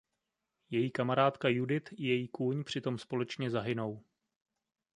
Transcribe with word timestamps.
Její 0.69 0.91
kamarádka 0.91 1.47
Judith 1.49 1.91
i 1.93 2.03
její 2.03 2.27
kůň 2.27 2.63
při 2.63 2.81
tom 2.81 2.97
společně 2.97 3.49
zahynou. 3.49 4.03